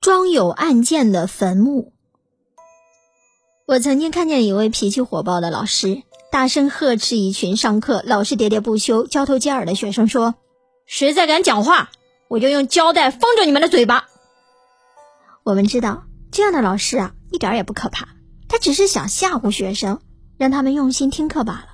[0.00, 1.92] 装有案件的坟墓。
[3.66, 10.36] 我曾经看见一位脾气火爆的老师，大声呵斥一群上课老是喋喋不休、交头接耳的学生，说
[10.88, 11.90] ：“谁再敢讲话，
[12.28, 14.08] 我就用胶带封着你们的嘴巴。”
[15.44, 18.08] 我们知道，这样的老师啊，一点也不可怕，
[18.48, 20.00] 他只是想吓唬学生，
[20.38, 21.66] 让他们用心听课罢了。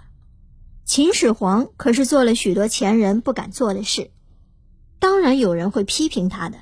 [0.85, 4.11] 秦始皇可是做了许多前人不敢做的事，
[4.99, 6.59] 当然有人会批评他的。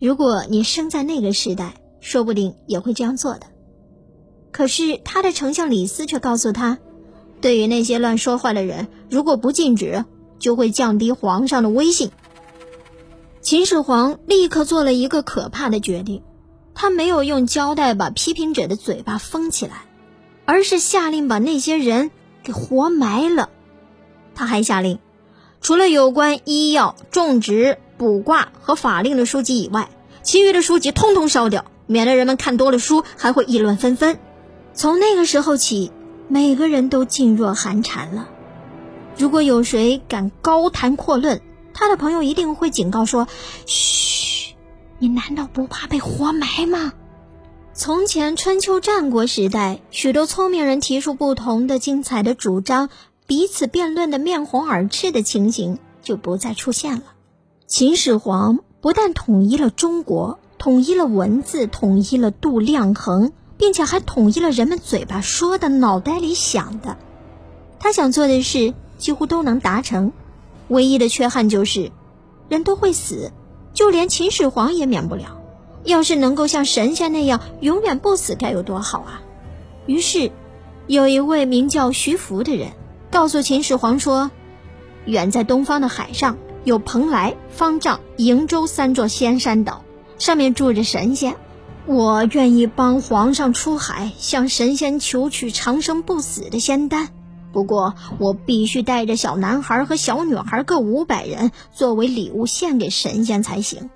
[0.00, 3.46] 如果你生在那个时代，说不定也会这样做的。
[4.52, 6.78] 可是他的丞相李斯却告诉他，
[7.40, 10.04] 对于那些乱说话的人，如果不禁止，
[10.38, 12.12] 就会降低皇上的威信。
[13.40, 16.22] 秦始皇立刻做了一个可怕的决定，
[16.74, 19.86] 他没有用胶带把批评者的嘴巴封起来，
[20.44, 22.12] 而是下令把那些人
[22.44, 23.50] 给活埋了。
[24.36, 25.00] 他还下令，
[25.60, 29.90] 除了有关医药、种植、卜卦和法令的书籍以外，
[30.22, 34.18] 其余的书籍通通烧掉，免得人们看多了书还会议论纷纷。
[34.72, 35.90] 从那个时候起，
[36.28, 38.28] 每个人都噤若寒蝉了。
[39.16, 41.42] 如果有谁敢高谈阔论，
[41.74, 43.26] 他的朋友一定会警告说
[43.66, 44.54] ：“嘘，
[45.00, 46.92] 你难道不怕被活埋吗？”
[47.74, 52.90] 从前春秋战国时代，许多聪明人提出不同的精彩的主张，
[53.26, 57.02] 彼此辩论的面红耳赤的情形就不再出现了。
[57.68, 63.32] 秦始皇不但统一了中国，统一了文字，统一了度量衡。
[63.58, 66.96] 并且还统一了人们嘴巴说的、脑袋里想的。
[67.80, 70.12] 他想做的事几乎都能达成，
[70.68, 71.90] 唯一的缺憾就是，
[72.48, 73.32] 人都会死，
[73.74, 75.40] 就连秦始皇也免不了。
[75.82, 79.22] 要是能够像神仙那样永远不死，该有多好啊！
[79.86, 80.30] 于是，
[80.86, 82.70] 有一位名叫徐福的人
[83.10, 84.30] 告诉秦始皇说
[85.04, 86.38] ：“远在东方的海上，
[86.68, 89.82] 有蓬莱、方丈、瀛洲三座仙山岛，
[90.18, 91.34] 上面住着神仙。”
[91.86, 97.08] 我愿意帮皇上出海，向神仙求取长生不死的仙丹。
[97.50, 103.88] 不过，我必须带着小男孩和小女孩各五百人作为礼物献给神仙才行。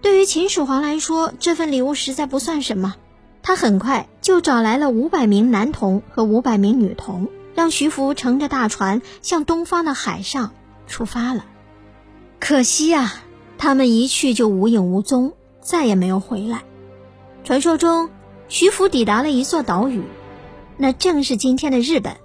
[0.00, 2.94] 对于秦始皇来说，这份礼物实在不算什么。
[3.42, 7.26] 他很快就找来了五百名男童和五百名女童，
[7.56, 10.52] 让徐福乘着大船向东方的海上
[10.86, 11.44] 出发了。
[12.38, 13.14] 可惜呀，
[13.58, 16.62] 他们一去就无影无踪，再也没有回来。
[17.44, 18.10] 传说中，
[18.48, 20.02] 徐福抵达了一座岛屿，
[20.76, 22.16] 那正是今天的日本。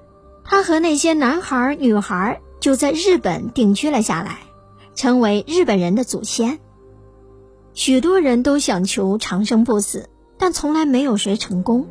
[0.43, 4.39] 他和那些男孩女孩就在日本定居了下来，
[4.95, 6.59] 成为日本人的祖先。
[7.73, 11.87] 许多人都想求长生不死，但从来没有谁成功。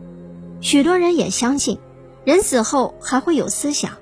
[0.60, 1.78] 许多人也相信，
[2.24, 3.92] 人死后还会有思想。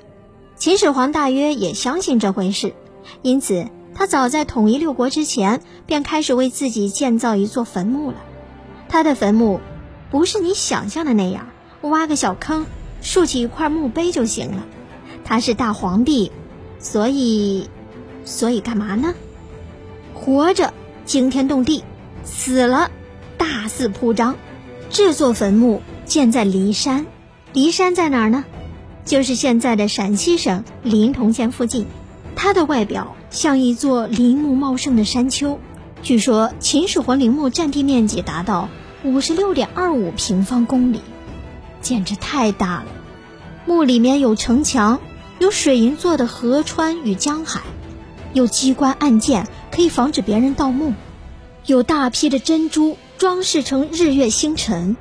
[0.56, 2.74] 秦始皇大约也相信这回事，
[3.22, 3.68] 因此
[3.98, 8.18] 他早在统一六国之前，便开始为自己建造一座坟墓了。
[8.88, 9.58] 他的坟墓，
[10.08, 11.48] 不是你想象的那样，
[11.80, 12.64] 挖个小坑，
[13.02, 14.64] 竖起一块墓碑就行了。
[15.24, 16.30] 他是大皇帝，
[16.78, 17.68] 所以，
[18.24, 19.14] 所以干嘛呢？
[20.14, 20.72] 活着
[21.04, 21.82] 惊天动地，
[22.22, 22.92] 死了
[23.36, 24.36] 大肆铺张。
[24.90, 27.04] 这座坟墓建在骊山，
[27.52, 28.44] 骊山在哪儿呢？
[29.04, 31.88] 就是现在的陕西省临潼县附近。
[32.36, 35.58] 它的外表像一座林木茂盛的山丘。
[36.02, 38.68] 据说秦始皇陵墓占地面积达到
[39.04, 41.00] 五十六点二五平方公里，
[41.80, 42.86] 简直太大了。
[43.66, 45.00] 墓里面有城墙，
[45.38, 47.62] 有水银做的河川与江海，
[48.32, 50.94] 有机关暗箭可以防止别人盗墓，
[51.66, 54.96] 有大批的珍珠装饰成日月星辰，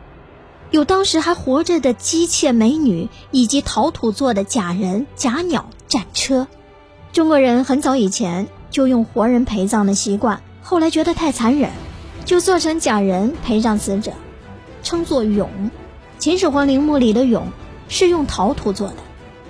[0.72, 6.48] 有当时还活着的姬妾美女以及陶土做的假人、假鸟、战车。
[7.18, 10.44] 中国人很早以前就用活人陪葬的习惯。
[10.62, 11.72] 后来觉得太残忍，
[12.26, 14.12] 就做成假人陪葬死者，
[14.84, 15.48] 称作俑。
[16.20, 17.42] 秦始皇陵墓里的俑
[17.90, 18.98] 是用陶土做的，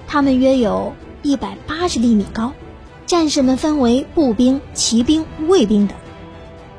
[0.07, 2.53] 它们约有一百八十厘米高。
[3.05, 5.97] 战士们分为步兵、骑兵、卫兵等，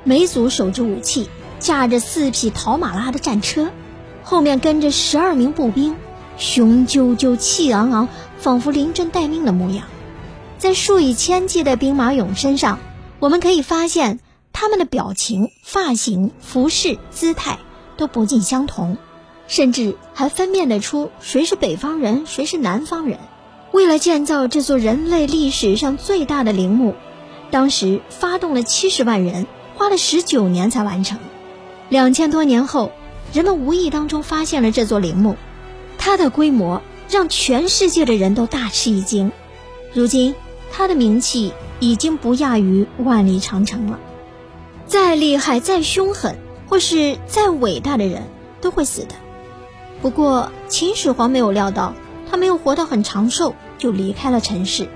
[0.04, 1.28] 每组手持武器，
[1.58, 3.68] 驾着四匹陶马拉的战车，
[4.22, 5.96] 后面跟着十二名步兵，
[6.38, 8.08] 雄赳赳、气昂昂，
[8.38, 9.84] 仿佛临阵待命的模样。
[10.58, 12.78] 在数以千计的兵马俑身上，
[13.20, 14.20] 我们可以发现。
[14.50, 17.60] 他们的表情、发型、服饰、姿态
[17.96, 18.98] 都不尽相同，
[19.46, 23.20] 甚至还分辨得出谁是北方人，谁是南方人。
[23.70, 26.96] 为了建造这座人类历史上最大的陵墓，
[27.52, 29.46] 当时发动了七十万人，
[29.76, 31.20] 花了十九年才完成。
[31.88, 32.90] 两千多年后，
[33.32, 35.36] 人们无意当中发现了这座陵墓，
[35.98, 39.30] 它的规模让全世界的人都大吃一惊。
[39.92, 40.34] 如今，
[40.70, 43.98] 他的名气已经不亚于万里长城了。
[44.86, 46.38] 再厉害、再凶狠，
[46.68, 48.22] 或是再伟大的人
[48.60, 49.14] 都会死的。
[50.00, 51.94] 不过秦始皇没有料到，
[52.30, 54.88] 他没有活到很长寿，就离开了尘世。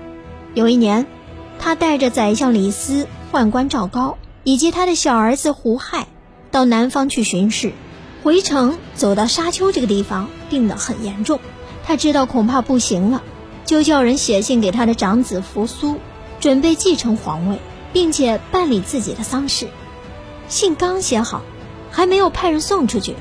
[0.53, 1.05] 有一年，
[1.59, 6.07] 他带着宰相李斯、宦官赵高以及他的小儿子胡亥，
[6.51, 7.73] 到南方去巡视。
[8.23, 11.39] 回城走到沙丘这个地方，病得很严重。
[11.83, 13.21] 他知道恐怕不行了，
[13.65, 15.97] 就叫人写信给他的长子扶苏，
[16.39, 17.59] 准备继承皇位，
[17.91, 19.67] 并且办理自己的丧事。
[20.47, 21.41] 信刚写好，
[21.91, 23.15] 还没有派人送出去，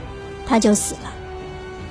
[0.47, 1.13] 他就死了。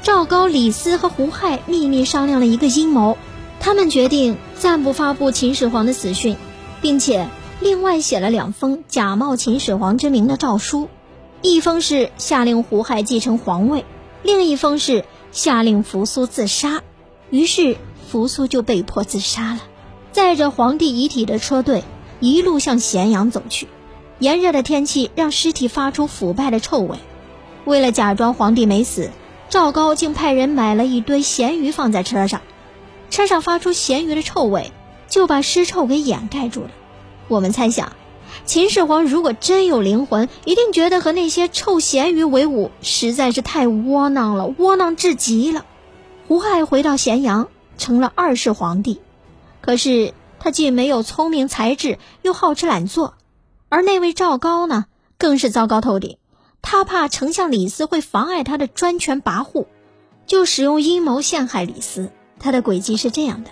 [0.03, 3.17] 赵高、李斯和胡亥秘密商量了一个阴谋，
[3.59, 6.35] 他们决定暂不发布秦始皇的死讯，
[6.81, 10.89] 并且另外写了两封假冒秦始皇之名的诏书。
[11.43, 13.85] 一封是下令胡亥继承皇位，
[14.23, 16.81] 另一封是下令扶苏自杀。
[17.29, 17.77] 于是
[18.11, 19.61] 扶苏就被迫自杀了。
[20.11, 21.85] 载着皇帝遗体的车队
[22.19, 23.69] 一路向咸阳走去。
[24.19, 26.97] 炎热的天气让尸体发出腐败的臭味。
[27.63, 29.11] 为了假装皇帝没死，
[29.49, 32.41] 赵高竟派人买了一堆咸鱼放在车上。
[33.09, 34.73] 车上发出咸鱼的臭味，
[35.07, 36.71] 就把尸臭给掩盖住了。
[37.29, 37.93] 我们猜想。
[38.43, 45.65] 秦始皇如果真有灵魂，一定觉得和那些臭咸鱼为伍实在是太窝囊了，窝囊至极了。
[46.27, 47.49] 胡亥回到咸阳，
[47.81, 49.01] 成了二世皇帝。
[49.59, 53.15] 可是他既没有聪明才智，又好吃懒做。
[53.67, 54.85] 而那位赵高呢，
[55.17, 56.17] 更是糟糕透顶。
[56.61, 59.65] 他怕丞相李斯会妨碍他的专权跋扈，
[60.25, 62.09] 就使用阴谋陷害李斯。
[62.39, 63.49] 他的诡计是这样的：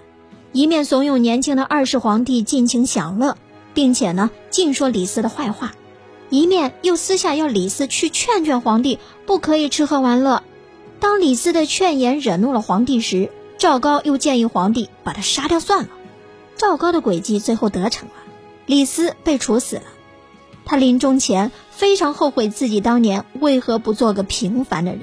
[0.53, 3.35] 一面怂恿年轻的二世皇帝尽情享乐。
[3.71, 5.73] 并且呢，尽说李斯的坏话，
[6.29, 8.97] 一面又私下要李斯去劝劝皇帝，
[9.27, 10.43] 不可以吃喝玩乐。
[10.99, 13.29] 当李斯的劝言惹怒了皇帝时，
[13.59, 15.89] 赵高又建议皇帝把他杀掉算了。
[16.55, 18.15] 赵高的诡计最后得逞了，
[18.65, 19.83] 李斯被处死了。
[20.65, 25.01] 他临终前非常后悔自己当年为何不做个平凡的人。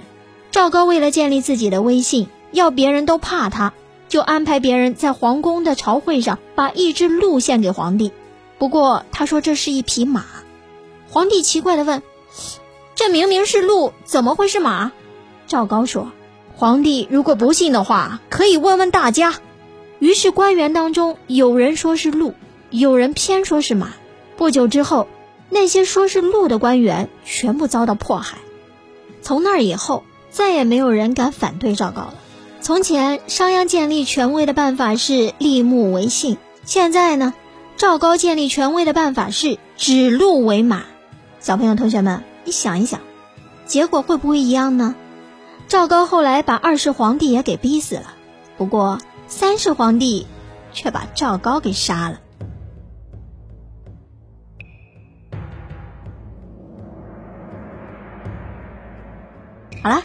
[0.51, 3.75] 赵高为了建立自己的威信，要别人都怕他，
[4.09, 8.11] 就安排别人在皇宫的朝会上把一只鹿献给皇帝。
[8.59, 10.25] 不过他说这是一匹马，
[11.11, 12.03] 皇帝奇怪的问
[12.97, 14.93] ：“这明明是鹿，怎么会是马？”
[15.47, 16.11] 赵高说
[16.57, 19.35] ：“皇帝如果不信的话，可以问问大家。”
[20.01, 22.35] 于是官员当中有人说是鹿，
[22.71, 23.93] 有人偏说是马。
[24.37, 25.09] 不久之后，
[25.49, 28.39] 那些说是鹿的官员全部遭到迫害。
[29.23, 32.15] 从那以后，再也没有人敢反对赵高了。
[32.61, 37.33] 从前商鞅建立权威的办法是立木为信，现在呢？
[37.77, 40.85] 赵高建立权威的办法是指鹿为马，
[41.41, 43.01] 小朋友、同学们，你想一想，
[43.67, 44.95] 结果会不会一样呢？
[45.69, 48.15] 赵高后来把二世皇帝也给逼死了，
[48.57, 50.27] 不过三世皇帝
[50.73, 52.21] 却把赵高给杀了。
[59.83, 60.03] 好了，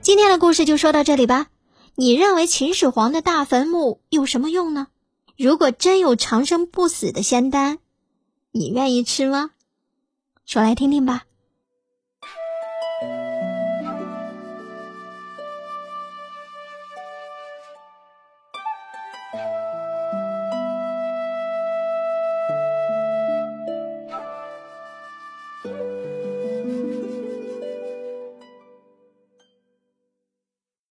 [0.00, 1.48] 今天的故事就说到这里吧。
[1.96, 4.86] 你认为秦始皇的大坟墓有什么用呢？
[5.36, 7.78] 如果真有长生不死的仙丹，
[8.52, 9.50] 你愿意吃吗？
[10.46, 11.24] 说来听听吧。